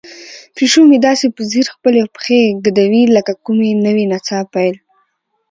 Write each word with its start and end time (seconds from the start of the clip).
پیشو 0.55 0.81
مې 0.89 0.97
داسې 1.07 1.25
په 1.35 1.41
ځیر 1.51 1.65
خپلې 1.75 2.01
پښې 2.15 2.41
ږدوي 2.63 3.03
لکه 3.15 3.31
د 3.35 3.39
کومې 3.45 3.71
نوې 3.85 4.05
نڅا 4.11 4.39
پیل. 4.53 4.75